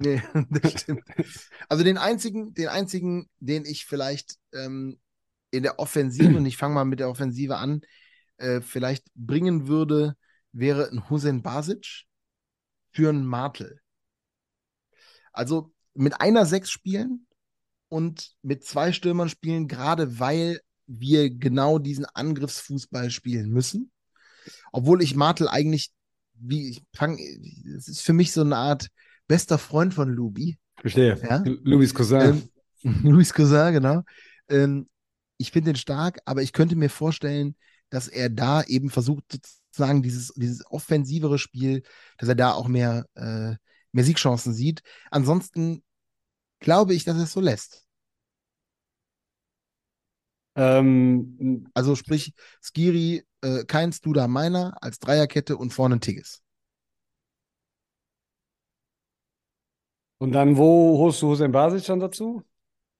[0.00, 1.02] Nee, das stimmt.
[1.68, 5.00] Also den einzigen, den einzigen, den ich vielleicht ähm,
[5.50, 7.80] in der Offensive, und ich fange mal mit der Offensive an,
[8.36, 10.14] äh, vielleicht bringen würde,
[10.52, 12.06] wäre ein Hussein Basic
[12.98, 13.80] für einen Martel.
[15.32, 17.28] Also mit einer Sechs spielen
[17.88, 23.92] und mit zwei Stürmern spielen, gerade weil wir genau diesen Angriffsfußball spielen müssen.
[24.72, 25.92] Obwohl ich Martel eigentlich,
[26.34, 27.22] wie ich fange,
[27.76, 28.88] es ist für mich so eine Art
[29.28, 30.58] bester Freund von Lubi.
[30.80, 31.20] Verstehe.
[31.22, 31.44] Ja?
[31.44, 32.50] Lubis Cousin.
[32.82, 34.02] Ähm, Louis Cousin, genau.
[34.48, 34.88] Ähm,
[35.36, 37.54] ich finde ihn stark, aber ich könnte mir vorstellen,
[37.90, 39.38] dass er da eben versucht,
[39.78, 41.82] sozusagen dieses, dieses offensivere Spiel,
[42.18, 43.54] dass er da auch mehr, äh,
[43.92, 44.82] mehr Siegchancen sieht.
[45.10, 45.82] Ansonsten
[46.58, 47.86] glaube ich, dass er es so lässt.
[50.56, 56.42] Ähm, also sprich, Skiri äh, Keins, Duda, Meiner als Dreierkette und vorne Tigges.
[60.20, 62.42] Und dann, wo holst du Hussein Basic dann dazu?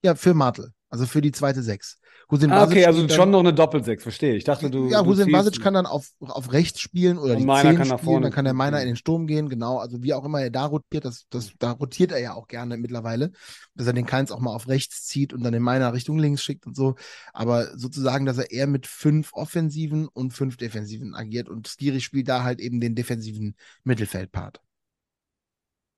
[0.05, 0.73] Ja, für Martel.
[0.89, 1.99] Also für die zweite Sechs.
[2.31, 4.35] Hussein Ah, okay, also schon noch eine Doppelsechs, verstehe.
[4.35, 4.89] Ich dachte, du.
[4.91, 7.99] Ja, ziehst- Basic kann dann auf, auf rechts spielen oder die 10 kann nach spielen,
[8.01, 9.79] vorne dann kann der Meiner in den Sturm gehen, genau.
[9.79, 12.77] Also wie auch immer er da rotiert, das, das, da rotiert er ja auch gerne
[12.77, 13.33] mittlerweile,
[13.75, 16.43] dass er den Keins auch mal auf rechts zieht und dann den Meiner Richtung links
[16.43, 16.97] schickt und so.
[17.33, 22.29] Aber sozusagen, dass er eher mit fünf Offensiven und fünf Defensiven agiert und Skiri spielt
[22.29, 24.61] da halt eben den defensiven Mittelfeldpart.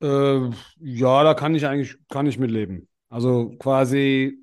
[0.01, 2.87] Äh, ja, da kann ich eigentlich, kann ich mitleben.
[3.09, 4.39] Also quasi,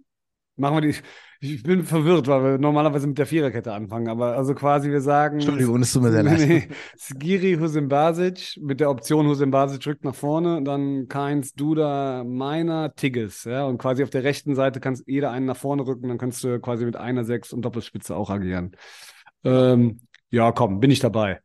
[0.57, 0.95] machen wir die.
[1.41, 5.37] Ich bin verwirrt, weil wir normalerweise mit der Viererkette anfangen, aber also quasi wir sagen.
[5.37, 6.41] Entschuldigung, es tut mir sehr leid.
[6.41, 12.25] Nee, Skiri, Husim Basic, mit der Option Husim Basic rückt nach vorne, dann Keins, Duda,
[12.25, 16.09] Meiner, Tigges, ja, und quasi auf der rechten Seite kannst jeder einen nach vorne rücken,
[16.09, 18.73] dann kannst du quasi mit einer Sechs und Doppelspitze auch agieren.
[19.45, 21.41] Ähm, ja, komm, bin ich dabei.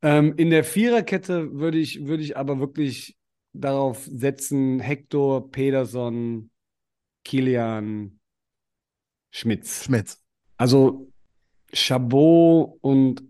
[0.00, 3.16] Ähm, in der Viererkette würde ich, würde ich aber wirklich
[3.52, 6.50] darauf setzen, Hector, Pederson,
[7.24, 8.15] Kilian,
[9.36, 9.84] Schmitz.
[9.84, 10.22] Schmitz.
[10.56, 11.12] Also
[11.70, 13.22] Chabot und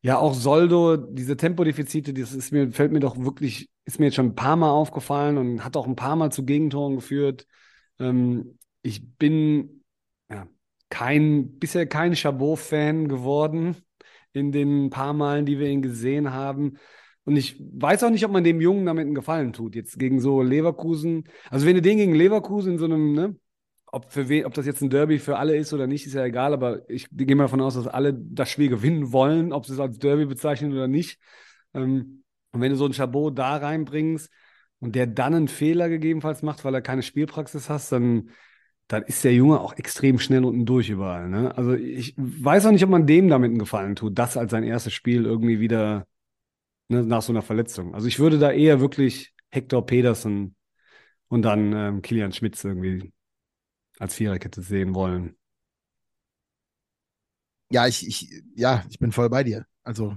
[0.00, 4.14] ja auch Soldo, diese Tempodefizite, das ist mir, fällt mir doch wirklich, ist mir jetzt
[4.14, 7.46] schon ein paar Mal aufgefallen und hat auch ein paar Mal zu Gegentoren geführt.
[7.98, 9.84] Ähm, ich bin
[10.30, 10.46] ja,
[10.88, 13.76] kein, bisher kein Chabot-Fan geworden
[14.32, 16.78] in den paar Malen, die wir ihn gesehen haben.
[17.24, 19.74] Und ich weiß auch nicht, ob man dem Jungen damit einen Gefallen tut.
[19.74, 21.24] Jetzt gegen so Leverkusen.
[21.50, 23.36] Also wenn du den gegen Leverkusen in so einem, ne,
[23.92, 26.24] ob, für wen, ob das jetzt ein Derby für alle ist oder nicht, ist ja
[26.24, 29.72] egal, aber ich gehe mal davon aus, dass alle das Spiel gewinnen wollen, ob sie
[29.72, 31.18] es als Derby bezeichnen oder nicht.
[31.74, 34.30] Ähm, und wenn du so einen Chabot da reinbringst
[34.80, 38.30] und der dann einen Fehler gegebenenfalls macht, weil er keine Spielpraxis hast, dann,
[38.88, 41.28] dann ist der Junge auch extrem schnell unten durch überall.
[41.28, 41.56] Ne?
[41.56, 44.64] Also ich weiß auch nicht, ob man dem damit einen Gefallen tut, das als sein
[44.64, 46.06] erstes Spiel irgendwie wieder
[46.88, 47.94] ne, nach so einer Verletzung.
[47.94, 50.56] Also ich würde da eher wirklich Hector Pedersen
[51.28, 53.12] und dann ähm, Kilian Schmitz irgendwie
[53.98, 55.36] als Viererkette sehen wollen.
[57.70, 59.66] Ja, ich, ich, ja, ich bin voll bei dir.
[59.82, 60.16] Also,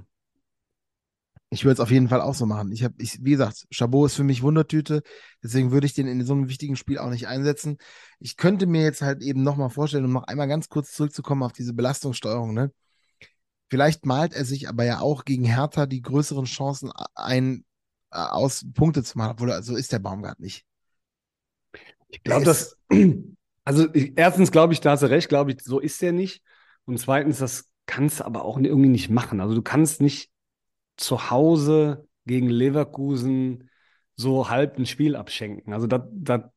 [1.49, 2.71] ich würde es auf jeden Fall auch so machen.
[2.71, 5.03] Ich habe, ich, wie gesagt, Chabot ist für mich Wundertüte,
[5.43, 7.77] deswegen würde ich den in so einem wichtigen Spiel auch nicht einsetzen.
[8.19, 11.51] Ich könnte mir jetzt halt eben nochmal vorstellen, um noch einmal ganz kurz zurückzukommen auf
[11.51, 12.71] diese Belastungssteuerung, ne?
[13.69, 17.65] Vielleicht malt er sich aber ja auch gegen Hertha die größeren Chancen ein,
[18.11, 20.65] äh, aus Punkte zu machen, obwohl er, so ist der Baumgart nicht.
[22.07, 22.77] Ich glaube, das,
[23.63, 26.43] also ich, erstens glaube ich, da hast du recht, glaube ich, so ist der nicht.
[26.85, 29.41] Und zweitens, das kannst du aber auch irgendwie nicht machen.
[29.41, 30.31] Also du kannst nicht
[30.97, 33.69] zu Hause gegen Leverkusen
[34.15, 35.73] so halb ein Spiel abschenken.
[35.73, 36.51] Also da, da,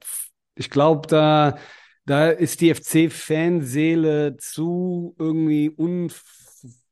[0.54, 1.58] ich glaube, da,
[2.06, 6.22] da ist die FC-Fanseele zu irgendwie unf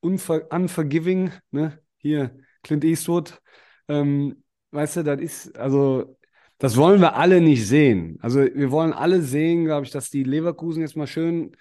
[0.01, 1.79] unver unforgiving, ne?
[1.98, 3.40] Hier, Clint Eastwood.
[3.88, 6.18] Ähm, weißt du, das ist, also,
[6.62, 8.18] das wollen wir alle nicht sehen.
[8.20, 11.57] Also, wir wollen alle sehen, glaube ich, dass die Leverkusen jetzt mal schön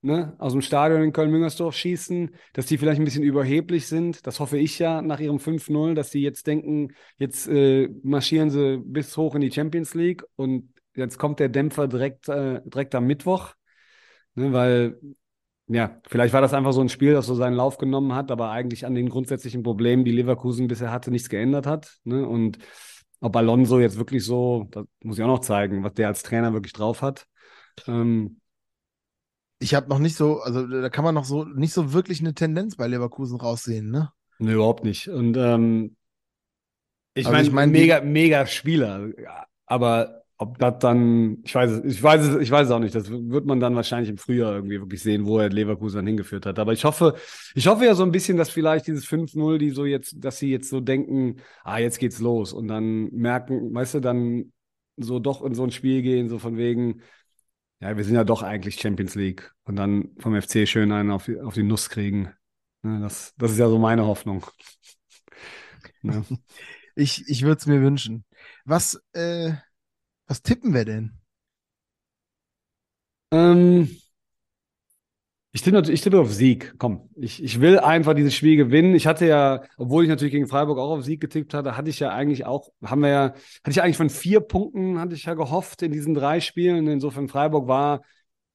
[0.00, 4.26] ne, aus dem Stadion in Köln-Müngersdorf schießen, dass die vielleicht ein bisschen überheblich sind.
[4.26, 8.78] Das hoffe ich ja nach ihrem 5-0, dass die jetzt denken, jetzt äh, marschieren sie
[8.78, 13.06] bis hoch in die Champions League und jetzt kommt der Dämpfer direkt, äh, direkt am
[13.06, 13.52] Mittwoch.
[14.36, 14.98] Ne, weil,
[15.66, 18.52] ja, vielleicht war das einfach so ein Spiel, das so seinen Lauf genommen hat, aber
[18.52, 21.98] eigentlich an den grundsätzlichen Problemen, die Leverkusen bisher hatte, nichts geändert hat.
[22.04, 22.26] Ne?
[22.26, 22.56] Und
[23.20, 26.52] ob Alonso jetzt wirklich so, das muss ich auch noch zeigen, was der als Trainer
[26.52, 27.26] wirklich drauf hat.
[27.86, 28.40] Ähm,
[29.58, 32.34] Ich habe noch nicht so, also da kann man noch so nicht so wirklich eine
[32.34, 34.12] Tendenz bei Leverkusen raussehen, ne?
[34.38, 35.08] Nee, überhaupt nicht.
[35.08, 35.96] Und ähm,
[37.14, 39.08] ich Also meine, ich mein, mega, mega Spieler.
[39.66, 42.94] Aber ob das dann, ich weiß es, ich weiß es, ich weiß es auch nicht.
[42.94, 46.58] Das wird man dann wahrscheinlich im Frühjahr irgendwie wirklich sehen, wo er Leverkusen hingeführt hat.
[46.58, 47.14] Aber ich hoffe,
[47.54, 50.50] ich hoffe ja so ein bisschen, dass vielleicht dieses 5-0, die so jetzt, dass sie
[50.50, 52.54] jetzt so denken, ah, jetzt geht's los.
[52.54, 54.50] Und dann merken, weißt du, dann
[54.96, 57.02] so doch in so ein Spiel gehen, so von wegen,
[57.80, 59.52] ja, wir sind ja doch eigentlich Champions League.
[59.64, 62.32] Und dann vom FC schön einen auf die, auf die Nuss kriegen.
[62.80, 64.46] Ne, das, das ist ja so meine Hoffnung.
[66.02, 66.24] Ne?
[66.94, 68.24] Ich, ich würde es mir wünschen.
[68.64, 69.52] Was, äh,
[70.30, 71.10] was tippen wir denn?
[73.32, 73.90] Ähm,
[75.50, 76.74] ich tippe, ich tippe auf Sieg.
[76.78, 78.94] Komm, ich, ich will einfach dieses Spiel gewinnen.
[78.94, 81.98] Ich hatte ja, obwohl ich natürlich gegen Freiburg auch auf Sieg getippt hatte, hatte ich
[81.98, 85.34] ja eigentlich auch, haben wir ja, hatte ich eigentlich von vier Punkten, hatte ich ja
[85.34, 86.86] gehofft in diesen drei Spielen.
[86.86, 88.02] Insofern Freiburg war,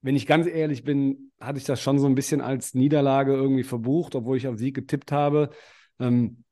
[0.02, 3.64] wenn ich ganz ehrlich bin, hatte ich das schon so ein bisschen als Niederlage irgendwie
[3.64, 5.50] verbucht, obwohl ich auf Sieg getippt habe.
[6.00, 6.45] Ähm,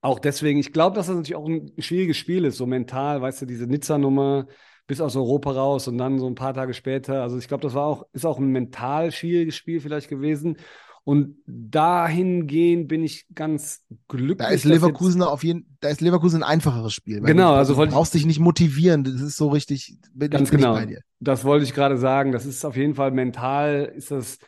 [0.00, 3.42] auch deswegen, ich glaube, dass das natürlich auch ein schwieriges Spiel ist, so mental, weißt
[3.42, 4.46] du, diese Nizza-Nummer
[4.86, 7.22] bis aus Europa raus und dann so ein paar Tage später.
[7.22, 10.56] Also ich glaube, das war auch, ist auch ein mental schwieriges Spiel vielleicht gewesen.
[11.04, 14.46] Und dahingehend bin ich ganz glücklich.
[14.46, 17.20] Da ist Leverkusen auf jeden, da ist Leverkusen ein einfacheres Spiel.
[17.20, 19.04] Genau, also du brauchst dich nicht motivieren.
[19.04, 19.96] Das ist so richtig.
[20.12, 20.78] Bin ganz genau.
[21.20, 22.32] Das wollte ich gerade sagen.
[22.32, 23.90] Das ist auf jeden Fall mental.
[23.96, 24.38] Ist das,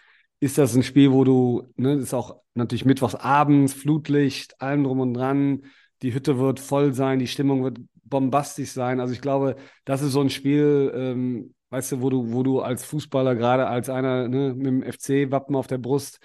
[0.41, 5.01] ist das ein Spiel, wo du, ne, ist auch natürlich mittwochs abends, Flutlicht, allem drum
[5.01, 5.65] und dran.
[6.03, 9.01] Die Hütte wird voll sein, die Stimmung wird bombastisch sein.
[9.01, 12.61] Also ich glaube, das ist so ein Spiel, ähm, weißt du, wo du, wo du
[12.61, 16.19] als Fußballer, gerade als einer ne, mit dem FC-Wappen auf der Brust,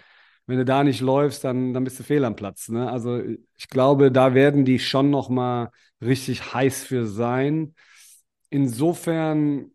[0.48, 2.70] wenn du da nicht läufst, dann, dann bist du fehl am Platz.
[2.70, 2.90] Ne?
[2.90, 3.22] Also
[3.56, 7.76] ich glaube, da werden die schon noch mal richtig heiß für sein.
[8.50, 9.72] Insofern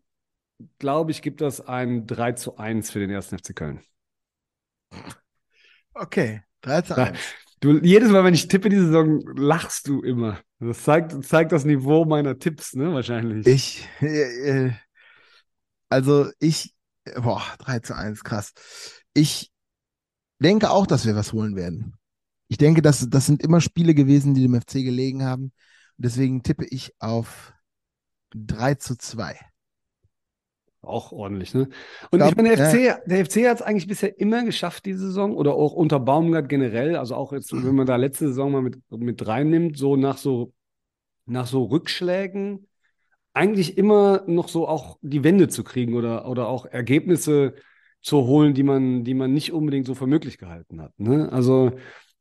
[0.79, 3.81] glaube ich, gibt das ein 3 zu 1 für den ersten FC Köln.
[5.93, 7.19] Okay, 3 zu 1.
[7.59, 10.39] Du, jedes Mal, wenn ich tippe die Saison, lachst du immer.
[10.59, 12.93] Das zeigt, zeigt das Niveau meiner Tipps, ne?
[12.93, 13.45] Wahrscheinlich.
[13.45, 14.71] Ich, äh, äh
[15.89, 16.73] also ich,
[17.15, 18.53] boah, 3 zu 1, krass.
[19.13, 19.51] Ich
[20.39, 21.97] denke auch, dass wir was holen werden.
[22.47, 25.43] Ich denke, dass, das sind immer Spiele gewesen, die dem FC gelegen haben.
[25.43, 27.53] Und deswegen tippe ich auf
[28.31, 29.37] 3 zu 2.
[30.83, 31.69] Auch ordentlich, ne?
[32.09, 32.97] Und glaub, ich meine, der FC, ja.
[33.05, 36.95] der FC hat es eigentlich bisher immer geschafft, diese Saison, oder auch unter Baumgart generell,
[36.95, 40.53] also auch jetzt, wenn man da letzte Saison mal mit, mit reinnimmt, so nach so,
[41.27, 42.67] nach so Rückschlägen,
[43.33, 47.53] eigentlich immer noch so auch die Wende zu kriegen oder, oder auch Ergebnisse
[48.01, 50.99] zu holen, die man, die man nicht unbedingt so für möglich gehalten hat.
[50.99, 51.31] Ne?
[51.31, 51.71] Also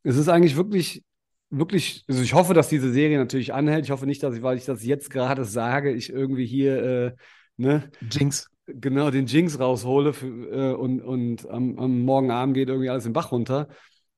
[0.02, 1.02] es ist eigentlich wirklich,
[1.48, 3.84] wirklich, also ich hoffe, dass diese Serie natürlich anhält.
[3.84, 7.12] Ich hoffe nicht, dass ich, weil ich das jetzt gerade sage, ich irgendwie hier, äh,
[7.56, 7.90] ne?
[8.10, 8.49] Jinx.
[8.74, 13.06] Genau, den Jinx raushole für, äh, und, und am, am Morgen Abend geht irgendwie alles
[13.06, 13.68] im Bach runter.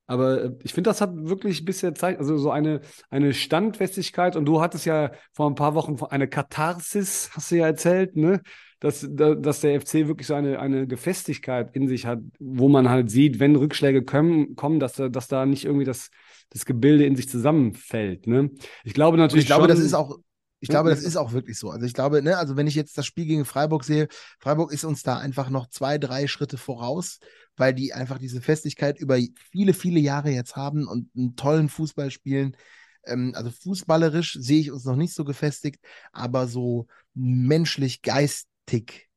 [0.06, 4.36] Aber äh, ich finde, das hat wirklich bisher Zeit, also so eine, eine Standfestigkeit.
[4.36, 8.40] Und du hattest ja vor ein paar Wochen eine Katharsis, hast du ja erzählt, ne?
[8.82, 13.12] dass, dass der FC wirklich so eine, eine Gefestigkeit in sich hat, wo man halt
[13.12, 16.10] sieht, wenn Rückschläge kommen, kommen dass, da, dass da nicht irgendwie das,
[16.50, 18.26] das Gebilde in sich zusammenfällt.
[18.26, 18.50] Ne?
[18.82, 19.34] Ich glaube natürlich.
[19.34, 20.18] Und ich glaube, schon, das ist auch.
[20.62, 21.70] Ich glaube, das ist auch wirklich so.
[21.70, 24.06] Also ich glaube, ne, also wenn ich jetzt das Spiel gegen Freiburg sehe,
[24.38, 27.18] Freiburg ist uns da einfach noch zwei, drei Schritte voraus,
[27.56, 29.18] weil die einfach diese Festigkeit über
[29.50, 32.56] viele, viele Jahre jetzt haben und einen tollen Fußball spielen.
[33.04, 35.80] Ähm, also fußballerisch sehe ich uns noch nicht so gefestigt,
[36.12, 39.08] aber so menschlich, geist, Tick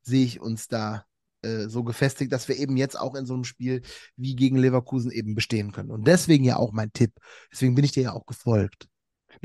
[0.00, 1.04] sehe ich uns da
[1.42, 3.82] äh, so gefestigt, dass wir eben jetzt auch in so einem Spiel
[4.16, 5.90] wie gegen Leverkusen eben bestehen können.
[5.90, 7.12] Und deswegen ja auch mein Tipp.
[7.52, 8.88] Deswegen bin ich dir ja auch gefolgt.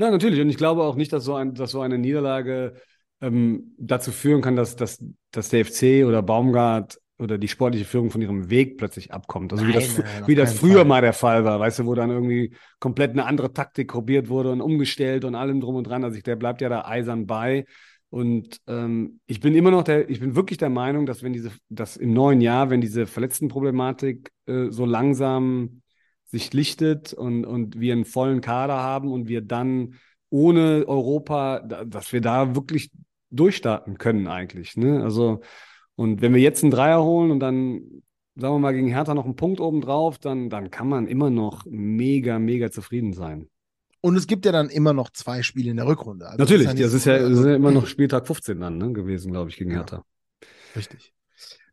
[0.00, 0.40] Ja, natürlich.
[0.40, 2.72] Und ich glaube auch nicht, dass so, ein, dass so eine Niederlage
[3.20, 8.10] ähm, dazu führen kann, dass, dass, dass der FC oder Baumgart oder die sportliche Führung
[8.10, 9.52] von ihrem Weg plötzlich abkommt.
[9.52, 10.84] Also nein, wie das, nein, wie das früher Fall.
[10.86, 14.52] mal der Fall war, weißt du, wo dann irgendwie komplett eine andere Taktik probiert wurde
[14.52, 16.02] und umgestellt und allem drum und dran.
[16.02, 17.66] Also ich, der bleibt ja da eisern bei.
[18.08, 21.50] Und ähm, ich bin immer noch der, ich bin wirklich der Meinung, dass wenn diese,
[21.68, 25.82] dass im neuen Jahr, wenn diese Verletztenproblematik äh, so langsam
[26.30, 29.94] sich lichtet und, und wir einen vollen Kader haben und wir dann
[30.30, 32.90] ohne Europa, dass wir da wirklich
[33.30, 34.76] durchstarten können eigentlich.
[34.76, 35.02] Ne?
[35.02, 35.40] Also,
[35.96, 38.02] und wenn wir jetzt einen Dreier holen und dann,
[38.36, 41.30] sagen wir mal, gegen Hertha noch einen Punkt oben drauf, dann, dann kann man immer
[41.30, 43.48] noch mega, mega zufrieden sein.
[44.00, 46.26] Und es gibt ja dann immer noch zwei Spiele in der Rückrunde.
[46.26, 48.58] Also Natürlich, das ist, ja, das ist ja, das ist ja immer noch Spieltag 15
[48.58, 49.96] dann ne, gewesen, glaube ich, gegen Hertha.
[49.96, 51.12] Ja, richtig.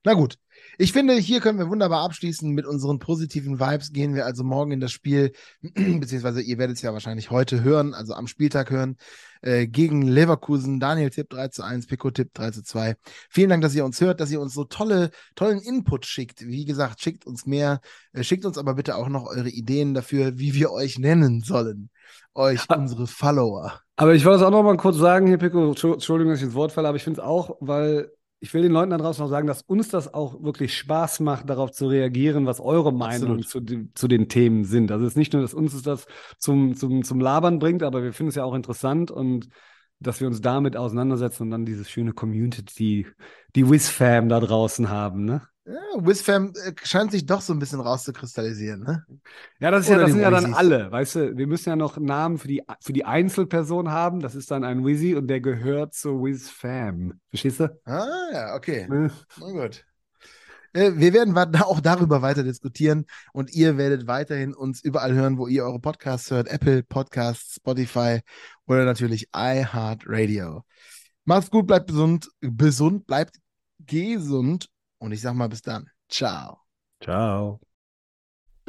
[0.03, 0.37] Na gut.
[0.79, 3.93] Ich finde, hier können wir wunderbar abschließen mit unseren positiven Vibes.
[3.93, 7.95] Gehen wir also morgen in das Spiel, beziehungsweise ihr werdet es ja wahrscheinlich heute hören,
[7.95, 8.97] also am Spieltag hören,
[9.41, 10.79] äh, gegen Leverkusen.
[10.79, 12.95] Daniel Tipp 3 zu 1, Pico Tipp 3 zu 2.
[13.27, 16.45] Vielen Dank, dass ihr uns hört, dass ihr uns so tolle, tollen Input schickt.
[16.45, 17.81] Wie gesagt, schickt uns mehr,
[18.13, 21.89] äh, schickt uns aber bitte auch noch eure Ideen dafür, wie wir euch nennen sollen.
[22.35, 23.81] Euch, unsere Follower.
[23.95, 26.53] Aber ich wollte es auch noch mal kurz sagen hier, Pico, Entschuldigung, dass ich ins
[26.53, 29.29] Wort falle, aber ich finde es auch, weil ich will den Leuten da draußen noch
[29.29, 33.61] sagen, dass uns das auch wirklich Spaß macht, darauf zu reagieren, was eure Meinungen zu,
[33.95, 34.91] zu, den Themen sind.
[34.91, 36.05] Also es ist nicht nur, dass uns das
[36.37, 39.49] zum, zum, zum Labern bringt, aber wir finden es ja auch interessant und
[39.99, 43.07] dass wir uns damit auseinandersetzen und dann dieses schöne Community,
[43.55, 45.41] die WizFam da draußen haben, ne?
[45.67, 49.05] Ja, WizFam äh, scheint sich doch so ein bisschen rauszukristallisieren, ne?
[49.59, 51.97] Ja, das, ist ja, das sind ja dann alle, weißt du, wir müssen ja noch
[51.97, 55.93] Namen für die, für die Einzelperson haben, das ist dann ein Wizzy und der gehört
[55.93, 57.19] zur WizFam.
[57.29, 57.77] Verstehst du?
[57.83, 58.87] Ah, ja, okay.
[58.89, 59.85] Na gut.
[60.71, 65.47] Äh, wir werden auch darüber weiter diskutieren und ihr werdet weiterhin uns überall hören, wo
[65.47, 66.47] ihr eure Podcasts hört.
[66.47, 68.21] Apple Podcasts, Spotify
[68.67, 70.63] oder natürlich iHeartRadio.
[71.25, 73.35] Macht's gut, bleibt gesund, gesund, bleibt
[73.85, 74.69] gesund
[74.99, 75.89] und ich sag mal bis dann.
[76.09, 76.59] Ciao.
[77.03, 77.59] Ciao.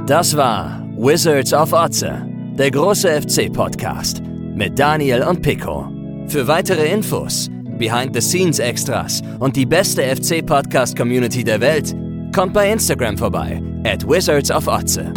[0.07, 2.27] Das war Wizards of Otze,
[2.59, 5.88] der große FC-Podcast mit Daniel und Pico.
[6.29, 11.95] Für weitere Infos, Behind-the-Scenes-Extras und die beste FC-Podcast-Community der Welt,
[12.35, 15.12] Kommt bei Instagram vorbei, at Wizards of Otze.